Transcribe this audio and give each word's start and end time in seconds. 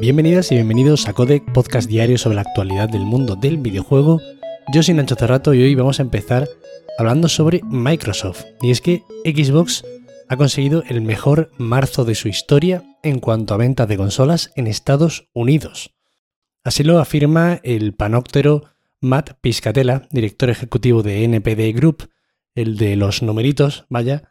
Bienvenidas 0.00 0.50
y 0.50 0.54
bienvenidos 0.54 1.08
a 1.08 1.12
Codec, 1.12 1.52
podcast 1.52 1.86
diario 1.86 2.16
sobre 2.16 2.36
la 2.36 2.40
actualidad 2.40 2.88
del 2.88 3.02
mundo 3.02 3.36
del 3.36 3.58
videojuego. 3.58 4.18
Yo 4.72 4.82
soy 4.82 4.94
Nacho 4.94 5.14
Cerrato 5.14 5.52
y 5.52 5.62
hoy 5.62 5.74
vamos 5.74 5.98
a 5.98 6.02
empezar 6.02 6.48
hablando 6.96 7.28
sobre 7.28 7.60
Microsoft. 7.64 8.46
Y 8.62 8.70
es 8.70 8.80
que 8.80 9.02
Xbox 9.26 9.84
ha 10.30 10.38
conseguido 10.38 10.82
el 10.88 11.02
mejor 11.02 11.50
marzo 11.58 12.06
de 12.06 12.14
su 12.14 12.28
historia 12.28 12.82
en 13.02 13.20
cuanto 13.20 13.52
a 13.52 13.58
ventas 13.58 13.88
de 13.88 13.98
consolas 13.98 14.52
en 14.56 14.68
Estados 14.68 15.28
Unidos. 15.34 15.94
Así 16.64 16.82
lo 16.82 16.98
afirma 16.98 17.60
el 17.62 17.92
panóptero 17.92 18.64
Matt 19.02 19.34
Piscatella, 19.42 20.08
director 20.10 20.48
ejecutivo 20.48 21.02
de 21.02 21.24
NPD 21.24 21.76
Group, 21.76 22.08
el 22.54 22.78
de 22.78 22.96
los 22.96 23.22
numeritos, 23.22 23.84
vaya, 23.90 24.29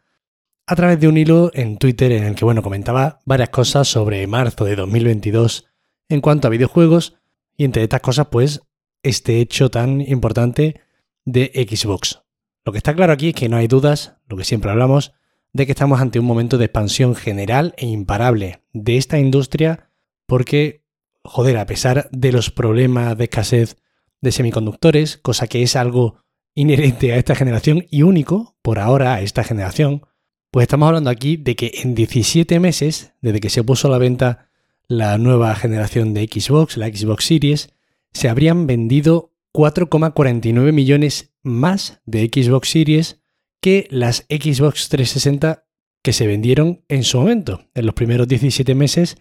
a 0.70 0.76
través 0.76 1.00
de 1.00 1.08
un 1.08 1.16
hilo 1.16 1.50
en 1.52 1.78
Twitter 1.78 2.12
en 2.12 2.22
el 2.22 2.36
que 2.36 2.44
bueno, 2.44 2.62
comentaba 2.62 3.18
varias 3.24 3.48
cosas 3.48 3.88
sobre 3.88 4.24
marzo 4.28 4.64
de 4.64 4.76
2022 4.76 5.66
en 6.08 6.20
cuanto 6.20 6.46
a 6.46 6.50
videojuegos 6.52 7.16
y 7.56 7.64
entre 7.64 7.82
estas 7.82 8.02
cosas 8.02 8.28
pues 8.30 8.62
este 9.02 9.40
hecho 9.40 9.72
tan 9.72 10.00
importante 10.00 10.80
de 11.24 11.50
Xbox. 11.68 12.22
Lo 12.64 12.70
que 12.70 12.78
está 12.78 12.94
claro 12.94 13.12
aquí 13.12 13.30
es 13.30 13.34
que 13.34 13.48
no 13.48 13.56
hay 13.56 13.66
dudas, 13.66 14.14
lo 14.28 14.36
que 14.36 14.44
siempre 14.44 14.70
hablamos, 14.70 15.12
de 15.52 15.66
que 15.66 15.72
estamos 15.72 16.00
ante 16.00 16.20
un 16.20 16.26
momento 16.26 16.56
de 16.56 16.66
expansión 16.66 17.16
general 17.16 17.74
e 17.76 17.86
imparable 17.86 18.62
de 18.72 18.96
esta 18.96 19.18
industria 19.18 19.90
porque, 20.24 20.84
joder, 21.24 21.58
a 21.58 21.66
pesar 21.66 22.08
de 22.12 22.30
los 22.30 22.52
problemas 22.52 23.18
de 23.18 23.24
escasez 23.24 23.76
de 24.20 24.30
semiconductores, 24.30 25.16
cosa 25.16 25.48
que 25.48 25.64
es 25.64 25.74
algo 25.74 26.18
inherente 26.54 27.12
a 27.12 27.16
esta 27.16 27.34
generación 27.34 27.86
y 27.90 28.02
único 28.02 28.54
por 28.62 28.78
ahora 28.78 29.14
a 29.14 29.20
esta 29.20 29.42
generación, 29.42 30.02
pues 30.50 30.64
estamos 30.64 30.88
hablando 30.88 31.10
aquí 31.10 31.36
de 31.36 31.54
que 31.54 31.72
en 31.82 31.94
17 31.94 32.58
meses, 32.60 33.12
desde 33.20 33.40
que 33.40 33.50
se 33.50 33.62
puso 33.62 33.88
a 33.88 33.90
la 33.90 33.98
venta 33.98 34.50
la 34.88 35.18
nueva 35.18 35.54
generación 35.54 36.14
de 36.14 36.24
Xbox, 36.24 36.76
la 36.76 36.88
Xbox 36.88 37.24
Series, 37.24 37.70
se 38.12 38.28
habrían 38.28 38.66
vendido 38.66 39.32
4,49 39.52 40.72
millones 40.72 41.32
más 41.42 42.00
de 42.04 42.30
Xbox 42.32 42.70
Series 42.70 43.20
que 43.60 43.86
las 43.90 44.26
Xbox 44.28 44.88
360 44.88 45.66
que 46.02 46.12
se 46.12 46.26
vendieron 46.26 46.84
en 46.88 47.04
su 47.04 47.18
momento, 47.18 47.66
en 47.74 47.86
los 47.86 47.94
primeros 47.94 48.26
17 48.26 48.74
meses 48.74 49.16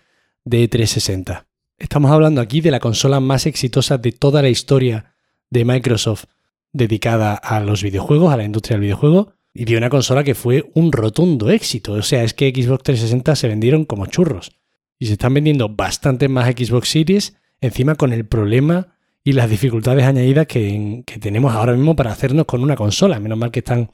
de 0.46 0.68
360. 0.68 1.48
Estamos 1.78 2.12
hablando 2.12 2.42
aquí 2.42 2.62
de 2.62 2.72
la 2.72 2.80
consola 2.80 3.20
más 3.20 3.46
exitosa 3.46 3.98
de 3.98 4.12
toda 4.12 4.42
la 4.42 4.50
historia 4.50 5.16
de 5.50 5.66
Microsoft 5.66 6.26
dedicada 6.72 7.36
a 7.36 7.60
los 7.60 7.84
videojuegos, 7.84 8.34
a 8.34 8.38
la 8.38 8.44
industria 8.44 8.76
del 8.76 8.82
videojuego, 8.84 9.34
y 9.60 9.66
de 9.66 9.76
una 9.76 9.90
consola 9.90 10.24
que 10.24 10.36
fue 10.36 10.72
un 10.74 10.94
rotundo 10.94 11.50
éxito. 11.50 11.92
O 11.92 12.02
sea, 12.02 12.24
es 12.24 12.34
que 12.34 12.50
Xbox 12.50 12.82
360 12.82 13.36
se 13.36 13.50
vendieron 13.50 13.84
como 13.84 14.06
churros. 14.06 14.54
Y 14.98 15.08
se 15.08 15.14
están 15.14 15.34
vendiendo 15.34 15.68
bastante 15.68 16.30
más 16.30 16.48
Xbox 16.48 16.88
Series, 16.88 17.36
encima 17.60 17.96
con 17.96 18.14
el 18.14 18.26
problema 18.26 18.96
y 19.22 19.34
las 19.34 19.50
dificultades 19.50 20.06
añadidas 20.06 20.48
que, 20.48 21.04
que 21.06 21.20
tenemos 21.20 21.54
ahora 21.54 21.74
mismo 21.74 21.98
para 21.98 22.14
hacernos 22.14 22.46
con 22.46 22.64
una 22.64 22.78
consola. 22.78 23.20
Menos 23.20 23.38
mal 23.38 23.52
que 23.52 23.60
están 23.60 23.92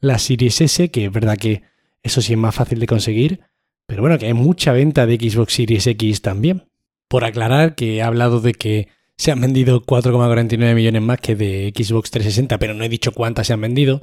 las 0.00 0.20
Series 0.20 0.60
S, 0.60 0.90
que 0.90 1.06
es 1.06 1.12
verdad 1.12 1.38
que 1.38 1.62
eso 2.02 2.20
sí 2.20 2.34
es 2.34 2.38
más 2.38 2.54
fácil 2.54 2.78
de 2.78 2.86
conseguir, 2.86 3.40
pero 3.86 4.02
bueno, 4.02 4.18
que 4.18 4.26
hay 4.26 4.34
mucha 4.34 4.72
venta 4.72 5.06
de 5.06 5.16
Xbox 5.16 5.54
Series 5.54 5.86
X 5.86 6.20
también. 6.20 6.68
Por 7.08 7.24
aclarar 7.24 7.74
que 7.74 7.96
he 7.96 8.02
hablado 8.02 8.42
de 8.42 8.52
que 8.52 8.88
se 9.16 9.32
han 9.32 9.40
vendido 9.40 9.80
4,49 9.82 10.74
millones 10.74 11.00
más 11.00 11.20
que 11.22 11.36
de 11.36 11.72
Xbox 11.74 12.10
360, 12.10 12.58
pero 12.58 12.74
no 12.74 12.84
he 12.84 12.90
dicho 12.90 13.12
cuántas 13.12 13.46
se 13.46 13.54
han 13.54 13.62
vendido. 13.62 14.02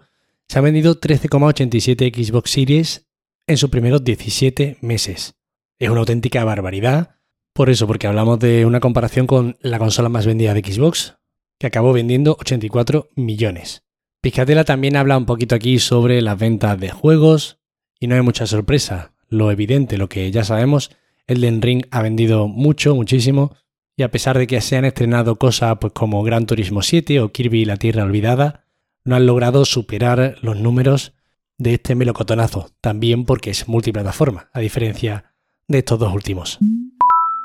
Se 0.49 0.59
han 0.59 0.65
vendido 0.65 0.99
13,87 0.99 2.13
Xbox 2.13 2.51
Series 2.51 3.07
en 3.47 3.57
sus 3.57 3.69
primeros 3.69 4.03
17 4.03 4.77
meses. 4.81 5.35
Es 5.79 5.89
una 5.89 6.01
auténtica 6.01 6.43
barbaridad. 6.43 7.15
Por 7.53 7.69
eso, 7.69 7.87
porque 7.87 8.07
hablamos 8.07 8.39
de 8.39 8.65
una 8.65 8.79
comparación 8.79 9.27
con 9.27 9.57
la 9.61 9.79
consola 9.79 10.09
más 10.09 10.25
vendida 10.25 10.53
de 10.53 10.61
Xbox, 10.61 11.17
que 11.59 11.67
acabó 11.67 11.93
vendiendo 11.93 12.35
84 12.39 13.09
millones. 13.15 13.83
Piscatela 14.21 14.63
también 14.63 14.95
habla 14.95 15.17
un 15.17 15.25
poquito 15.25 15.53
aquí 15.53 15.79
sobre 15.79 16.21
las 16.21 16.39
ventas 16.39 16.79
de 16.79 16.89
juegos, 16.89 17.59
y 17.99 18.07
no 18.07 18.15
hay 18.15 18.21
mucha 18.21 18.47
sorpresa. 18.47 19.13
Lo 19.27 19.51
evidente, 19.51 19.97
lo 19.97 20.09
que 20.09 20.31
ya 20.31 20.43
sabemos, 20.43 20.91
Elden 21.27 21.61
Ring 21.61 21.85
ha 21.91 22.01
vendido 22.01 22.47
mucho, 22.47 22.95
muchísimo, 22.95 23.55
y 23.95 24.03
a 24.03 24.11
pesar 24.11 24.37
de 24.37 24.47
que 24.47 24.61
se 24.61 24.77
han 24.77 24.85
estrenado 24.85 25.35
cosas 25.35 25.77
pues, 25.79 25.93
como 25.93 26.23
Gran 26.23 26.45
Turismo 26.45 26.81
7 26.81 27.19
o 27.19 27.31
Kirby 27.31 27.65
la 27.65 27.77
Tierra 27.77 28.03
Olvidada, 28.03 28.62
no 29.05 29.15
han 29.15 29.25
logrado 29.25 29.65
superar 29.65 30.37
los 30.41 30.57
números 30.57 31.13
de 31.57 31.75
este 31.75 31.95
melocotonazo, 31.95 32.71
también 32.81 33.25
porque 33.25 33.51
es 33.51 33.67
multiplataforma, 33.67 34.49
a 34.53 34.59
diferencia 34.59 35.33
de 35.67 35.79
estos 35.79 35.99
dos 35.99 36.13
últimos. 36.13 36.59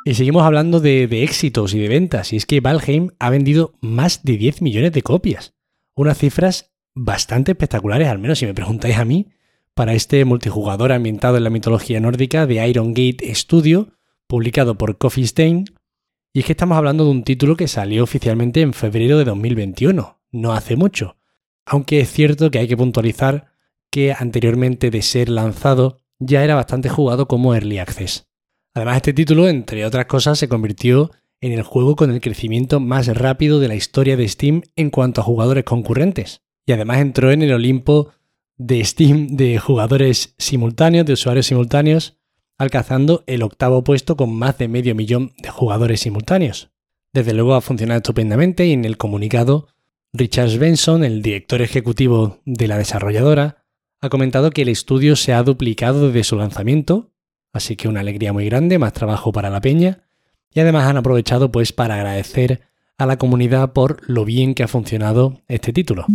Y 0.04 0.14
seguimos 0.14 0.42
hablando 0.42 0.80
de, 0.80 1.04
éxitos 1.22 1.74
y 1.74 1.78
de 1.78 1.88
ventas, 1.88 2.32
y 2.32 2.36
es 2.36 2.46
que 2.46 2.60
Valheim 2.60 3.10
ha 3.19 3.30
vendido 3.30 3.74
más 3.80 4.22
de 4.22 4.36
10 4.36 4.62
millones 4.62 4.92
de 4.92 5.02
copias, 5.02 5.54
unas 5.94 6.19
cifras 6.19 6.72
bastante 6.94 7.52
espectaculares, 7.52 8.08
al 8.08 8.19
menos 8.19 8.38
si 8.38 8.46
me 8.46 8.54
preguntáis 8.54 8.96
a 8.96 9.04
mí, 9.04 9.28
para 9.75 9.92
este 9.92 10.25
multijugador 10.25 10.92
ambientado 10.92 11.36
en 11.36 11.44
la 11.44 11.50
mitología 11.50 12.00
nórdica 12.00 12.46
de 12.46 12.66
Iron 12.66 12.94
Gate 12.94 13.34
Studio, 13.34 13.90
publicado 14.26 14.76
por 14.76 14.98
Coffee 14.98 15.25
Stain, 15.25 15.66
y 16.32 16.40
es 16.40 16.46
que 16.46 16.52
estamos 16.52 16.78
hablando 16.78 17.04
de 17.04 17.10
un 17.10 17.22
título 17.22 17.56
que 17.56 17.69
salió 17.69 18.02
oficialmente 18.02 18.60
en 18.60 18.72
febrero 18.72 19.19
de 19.19 19.25
2021, 19.25 20.20
no 20.32 20.52
hace 20.52 20.76
mucho. 20.76 21.17
Aunque 21.68 22.00
es 22.00 22.10
cierto 22.10 22.50
que 22.50 22.58
hay 22.58 22.66
que 22.66 22.76
puntualizar 22.76 23.52
que 23.90 24.12
anteriormente 24.12 24.90
de 24.90 25.02
ser 25.02 25.28
lanzado 25.28 25.98
ya 26.18 26.42
era 26.42 26.54
bastante 26.54 26.88
jugado 26.88 27.28
como 27.28 27.54
Early 27.54 27.78
Access. 27.78 28.26
Además, 28.74 28.96
este 28.96 29.12
título, 29.12 29.48
entre 29.48 29.84
otras 29.84 30.06
cosas, 30.06 30.38
se 30.38 30.48
convirtió 30.48 31.10
en 31.40 31.52
el 31.52 31.62
juego 31.62 31.94
con 31.94 32.10
el 32.10 32.20
crecimiento 32.20 32.80
más 32.80 33.06
rápido 33.08 33.60
de 33.60 33.68
la 33.68 33.74
historia 33.74 34.16
de 34.16 34.26
Steam 34.26 34.62
en 34.76 34.90
cuanto 34.90 35.20
a 35.20 35.24
jugadores 35.24 35.64
concurrentes. 35.64 36.42
Y 36.66 36.72
además 36.72 36.98
entró 36.98 37.30
en 37.30 37.42
el 37.42 37.52
Olimpo 37.52 38.12
de 38.56 38.84
Steam 38.84 39.36
de 39.36 39.58
jugadores 39.58 40.34
simultáneos, 40.38 41.06
de 41.06 41.12
usuarios 41.12 41.46
simultáneos, 41.46 42.18
alcanzando 42.56 43.24
el 43.26 43.42
octavo 43.42 43.84
puesto 43.84 44.16
con 44.16 44.34
más 44.34 44.58
de 44.58 44.68
medio 44.68 44.94
millón 44.94 45.32
de 45.38 45.50
jugadores 45.50 46.00
simultáneos. 46.00 46.70
Desde 47.12 47.34
luego 47.34 47.54
ha 47.54 47.60
funcionado 47.60 47.98
estupendamente 47.98 48.66
y 48.66 48.72
en 48.72 48.84
el 48.84 48.96
comunicado, 48.96 49.68
Richard 50.12 50.56
Benson, 50.58 51.04
el 51.04 51.20
director 51.20 51.60
ejecutivo 51.60 52.41
de 52.46 52.66
la 52.66 52.78
desarrolladora, 52.78 53.64
ha 54.00 54.08
comentado 54.08 54.50
que 54.50 54.62
el 54.62 54.69
estudio 54.69 55.16
se 55.16 55.34
ha 55.34 55.42
duplicado 55.42 56.06
desde 56.06 56.24
su 56.24 56.36
lanzamiento, 56.36 57.12
así 57.52 57.76
que 57.76 57.88
una 57.88 58.00
alegría 58.00 58.32
muy 58.32 58.46
grande, 58.46 58.78
más 58.78 58.94
trabajo 58.94 59.32
para 59.32 59.50
la 59.50 59.60
peña, 59.60 60.08
y 60.54 60.60
además 60.60 60.86
han 60.86 60.96
aprovechado 60.96 61.52
pues 61.52 61.72
para 61.72 61.96
agradecer 61.96 62.62
a 62.96 63.04
la 63.04 63.19
comunidad 63.19 63.74
por 63.74 64.00
lo 64.08 64.24
bien 64.24 64.54
que 64.54 64.62
ha 64.62 64.69
funcionado 64.69 65.42
este 65.46 65.72
título. 65.74 66.06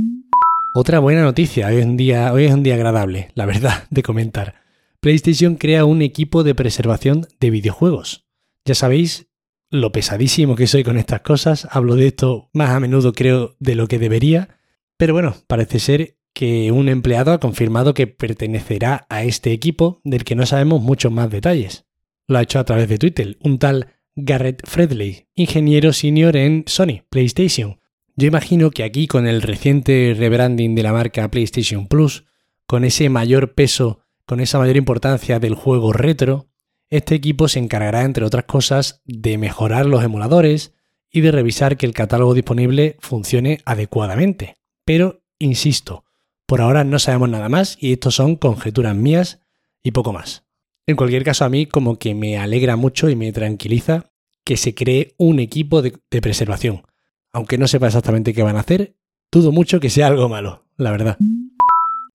Otra 0.74 0.98
buena 0.98 1.22
noticia, 1.22 1.68
hoy 1.68 1.76
hoy 1.76 2.46
es 2.46 2.54
un 2.54 2.64
día 2.64 2.74
agradable, 2.74 3.30
la 3.36 3.46
verdad, 3.46 3.86
de 3.92 4.02
comentar. 4.02 4.56
PlayStation 5.02 5.56
crea 5.56 5.86
un 5.86 6.02
equipo 6.02 6.44
de 6.44 6.56
preservación 6.56 7.28
de 7.40 7.52
videojuegos. 7.52 8.26
Ya 8.66 8.74
sabéis 8.74 9.28
lo 9.74 9.92
pesadísimo 9.92 10.56
que 10.56 10.68
soy 10.68 10.84
con 10.84 10.98
estas 10.98 11.22
cosas, 11.22 11.68
hablo 11.72 11.96
de 11.96 12.06
esto 12.06 12.52
más 12.54 12.70
a 12.70 12.80
menudo 12.80 13.12
creo 13.12 13.56
de 13.60 13.74
lo 13.74 13.88
que 13.88 13.98
debería, 13.98 14.60
pero 14.98 15.14
bueno, 15.14 15.36
parece 15.48 15.80
ser 15.80 16.20
que 16.32 16.72
un 16.72 16.90
empleado 16.90 17.32
ha 17.32 17.40
confirmado 17.40 17.96
que 17.96 18.06
pertenecerá 18.06 19.08
a 19.10 19.24
este 19.24 19.52
equipo 19.52 20.00
del 20.04 20.26
que 20.26 20.36
no 20.36 20.46
sabemos 20.46 20.84
muchos 20.84 21.12
más 21.12 21.32
detalles. 21.32 21.88
Lo 22.28 22.38
ha 22.38 22.44
hecho 22.44 22.60
a 22.60 22.66
través 22.66 22.88
de 22.88 23.00
Twitter, 23.00 23.38
un 23.42 23.58
tal 23.58 23.88
Garrett 24.16 24.62
Fredley, 24.64 25.26
ingeniero 25.34 25.92
senior 25.92 26.38
en 26.38 26.66
Sony 26.68 27.02
PlayStation. 27.10 27.80
Yo 28.16 28.28
imagino 28.28 28.70
que 28.70 28.84
aquí 28.84 29.08
con 29.08 29.26
el 29.26 29.42
reciente 29.42 30.14
rebranding 30.16 30.76
de 30.76 30.84
la 30.84 30.94
marca 30.94 31.32
PlayStation 31.32 31.88
Plus, 31.88 32.26
con 32.68 32.84
ese 32.84 33.10
mayor 33.10 33.56
peso 33.56 34.04
con 34.26 34.40
esa 34.40 34.60
mayor 34.60 34.78
importancia 34.78 35.40
del 35.40 35.56
juego 35.56 35.94
retro, 35.94 36.48
este 36.96 37.16
equipo 37.16 37.48
se 37.48 37.58
encargará, 37.58 38.04
entre 38.04 38.24
otras 38.24 38.44
cosas, 38.44 39.02
de 39.06 39.40
mejorar 39.40 39.88
los 39.88 40.04
emuladores 40.04 40.74
y 41.12 41.22
de 41.22 41.32
revisar 41.32 41.76
que 41.76 41.88
el 41.88 41.94
catálogo 41.94 42.36
disponible 42.36 42.98
funcione 43.00 43.62
adecuadamente. 43.66 44.58
Pero, 44.86 45.24
insisto, 45.40 46.06
por 46.46 46.62
ahora 46.62 46.84
no 46.84 47.00
sabemos 47.00 47.30
nada 47.30 47.50
más 47.50 47.78
y 47.80 47.94
estos 47.94 48.14
son 48.14 48.36
conjeturas 48.36 48.96
mías 48.96 49.40
y 49.82 49.90
poco 49.90 50.14
más. 50.14 50.46
En 50.86 50.96
cualquier 50.96 51.24
caso, 51.24 51.46
a 51.46 51.50
mí 51.50 51.66
como 51.66 51.98
que 51.98 52.14
me 52.14 52.38
alegra 52.38 52.76
mucho 52.76 53.10
y 53.10 53.16
me 53.16 53.32
tranquiliza 53.32 54.12
que 54.44 54.56
se 54.56 54.76
cree 54.76 55.16
un 55.18 55.40
equipo 55.40 55.82
de, 55.82 55.98
de 56.12 56.22
preservación. 56.22 56.84
Aunque 57.32 57.58
no 57.58 57.68
sepa 57.68 57.88
exactamente 57.88 58.36
qué 58.36 58.44
van 58.44 58.58
a 58.58 58.60
hacer, 58.60 58.96
dudo 59.32 59.52
mucho 59.52 59.80
que 59.80 59.90
sea 59.90 60.08
algo 60.08 60.30
malo, 60.30 60.66
la 60.78 60.92
verdad. 60.92 61.18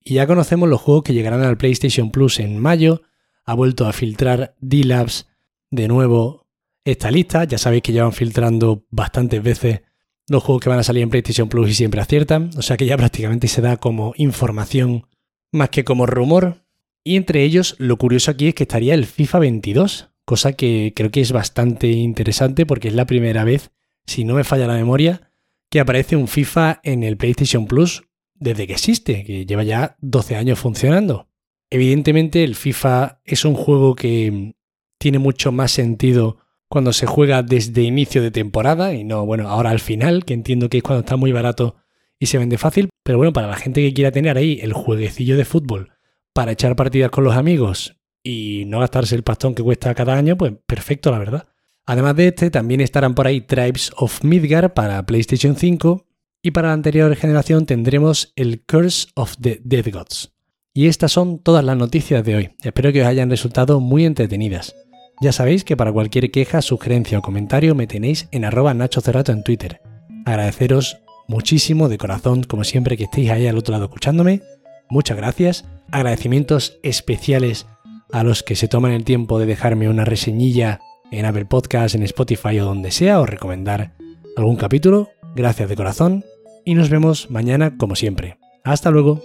Y 0.05 0.15
ya 0.15 0.29
conocemos 0.29 0.69
los 0.69 0.81
juegos 0.81 1.03
que 1.03 1.15
llegarán 1.15 1.43
al 1.43 1.57
PlayStation 1.57 2.13
Plus 2.13 2.39
en 2.39 2.59
mayo. 2.59 3.03
Ha 3.49 3.55
vuelto 3.55 3.87
a 3.87 3.95
filtrar 3.95 4.55
D-Labs 4.61 5.27
de 5.71 5.89
nuevo 5.89 6.47
esta 6.85 7.11
lista. 7.11 7.45
Ya 7.45 7.57
sabéis 7.57 7.83
que 7.83 7.95
llevan 7.95 8.13
filtrando 8.13 8.85
bastantes 8.91 9.43
veces 9.43 9.81
los 10.29 10.43
juegos 10.43 10.63
que 10.63 10.69
van 10.69 10.81
a 10.81 10.83
salir 10.83 11.03
en 11.03 11.09
PlayStation 11.09 11.49
Plus 11.49 11.71
y 11.71 11.75
siempre 11.75 12.03
aciertan. 12.03 12.51
O 12.59 12.61
sea 12.61 12.77
que 12.77 12.85
ya 12.85 12.99
prácticamente 12.99 13.49
se 13.49 13.63
da 13.63 13.79
como 13.79 14.13
información 14.19 15.07
más 15.51 15.71
que 15.71 15.83
como 15.83 16.05
rumor. 16.05 16.67
Y 17.03 17.17
entre 17.17 17.43
ellos, 17.43 17.75
lo 17.79 17.97
curioso 17.97 18.31
aquí 18.31 18.49
es 18.49 18.55
que 18.55 18.65
estaría 18.65 18.93
el 18.93 19.07
FIFA 19.07 19.39
22, 19.39 20.11
cosa 20.27 20.53
que 20.53 20.93
creo 20.95 21.11
que 21.11 21.23
es 21.23 21.33
bastante 21.33 21.89
interesante 21.89 22.67
porque 22.67 22.89
es 22.89 22.95
la 22.95 23.07
primera 23.07 23.45
vez, 23.45 23.71
si 24.05 24.25
no 24.25 24.35
me 24.35 24.45
falla 24.45 24.67
la 24.67 24.75
memoria, 24.75 25.31
que 25.71 25.81
aparece 25.81 26.17
un 26.17 26.29
FIFA 26.29 26.81
en 26.83 27.03
el 27.03 27.17
PlayStation 27.17 27.67
Plus 27.67 28.03
desde 28.35 28.67
que 28.67 28.75
existe, 28.75 29.25
que 29.25 29.47
lleva 29.47 29.65
ya 29.65 29.97
12 30.03 30.37
años 30.37 30.59
funcionando. 30.59 31.28
Evidentemente 31.71 32.45
el 32.45 32.55
FIFA 32.55 33.21
es 33.25 33.45
un 33.45 33.55
juego 33.55 33.95
que 33.95 34.55
tiene 34.99 35.19
mucho 35.19 35.53
más 35.53 35.71
sentido 35.71 36.39
cuando 36.69 36.93
se 36.93 37.07
juega 37.07 37.43
desde 37.43 37.83
inicio 37.83 38.23
de 38.23 38.31
temporada 38.31 38.95
y 38.95 39.05
no, 39.05 39.25
bueno, 39.25 39.49
ahora 39.49 39.71
al 39.71 39.81
final, 39.81 40.25
que 40.25 40.35
entiendo 40.35 40.69
que 40.69 40.79
es 40.79 40.83
cuando 40.83 41.01
está 41.01 41.17
muy 41.17 41.33
barato 41.33 41.77
y 42.19 42.27
se 42.27 42.39
vende 42.39 42.59
fácil, 42.59 42.91
pero 43.03 43.19
bueno, 43.19 43.33
para 43.33 43.47
la 43.47 43.57
gente 43.57 43.81
que 43.81 43.95
quiera 43.95 44.11
tener 44.11 44.37
ahí 44.37 44.59
el 44.63 44.73
jueguecillo 44.73 45.37
de 45.37 45.45
fútbol 45.45 45.93
para 46.35 46.53
echar 46.53 46.77
partidas 46.77 47.11
con 47.11 47.25
los 47.25 47.37
amigos 47.37 47.97
y 48.23 48.65
no 48.67 48.81
gastarse 48.81 49.15
el 49.15 49.23
pastón 49.23 49.55
que 49.55 49.63
cuesta 49.63 49.95
cada 49.95 50.15
año, 50.15 50.37
pues 50.37 50.53
perfecto, 50.67 51.11
la 51.11 51.19
verdad. 51.19 51.49
Además 51.87 52.17
de 52.17 52.29
este, 52.29 52.51
también 52.51 52.81
estarán 52.81 53.15
por 53.15 53.27
ahí 53.27 53.41
Tribes 53.41 53.93
of 53.97 54.23
Midgar 54.23 54.75
para 54.75 55.05
PlayStation 55.07 55.57
5 55.57 56.07
y 56.43 56.51
para 56.51 56.69
la 56.69 56.75
anterior 56.75 57.15
generación 57.17 57.65
tendremos 57.65 58.33
el 58.37 58.63
Curse 58.67 59.09
of 59.15 59.37
the 59.41 59.61
Dead 59.65 59.91
Gods. 59.91 60.38
Y 60.75 60.87
estas 60.87 61.13
son 61.13 61.39
todas 61.39 61.65
las 61.65 61.77
noticias 61.77 62.25
de 62.25 62.37
hoy. 62.37 62.51
Espero 62.63 62.93
que 62.93 63.03
os 63.03 63.07
hayan 63.07 63.31
resultado 63.31 63.81
muy 63.81 64.05
entretenidas. 64.05 64.75
Ya 65.21 65.33
sabéis 65.33 65.65
que 65.65 65.77
para 65.77 65.93
cualquier 65.93 66.31
queja, 66.31 66.63
sugerencia 66.63 67.19
o 67.19 67.23
comentario 67.23 67.75
me 67.75 67.89
tenéis 67.89 68.29
en 68.31 68.45
arroba 68.45 68.75
Nacho 68.75 69.01
Cerrato 69.01 69.33
en 69.33 69.43
Twitter. 69.43 69.81
Agradeceros 70.25 70.99
muchísimo 71.27 71.89
de 71.89 71.99
corazón, 71.99 72.45
como 72.45 72.63
siempre, 72.63 72.97
que 72.97 73.05
estéis 73.05 73.31
ahí 73.31 73.47
al 73.47 73.59
otro 73.59 73.73
lado 73.73 73.87
escuchándome. 73.87 74.43
Muchas 74.89 75.17
gracias. 75.17 75.65
Agradecimientos 75.91 76.79
especiales 76.83 77.67
a 78.13 78.23
los 78.23 78.43
que 78.43 78.57
se 78.57 78.69
toman 78.69 78.93
el 78.93 79.05
tiempo 79.05 79.39
de 79.39 79.47
dejarme 79.47 79.89
una 79.89 80.05
reseñilla 80.05 80.81
en 81.11 81.25
Apple 81.25 81.47
Podcast, 81.47 81.95
en 81.95 82.03
Spotify 82.05 82.61
o 82.61 82.67
donde 82.67 82.91
sea, 82.91 83.21
o 83.21 83.27
recomendar 83.27 83.95
algún 84.37 84.57
capítulo. 84.57 85.11
Gracias 85.35 85.69
de 85.69 85.77
corazón 85.77 86.25
y 86.65 86.75
nos 86.75 86.91
vemos 86.91 87.31
mañana 87.31 87.77
como 87.77 87.97
siempre. 87.97 88.39
Hasta 88.65 88.91
luego. 88.91 89.23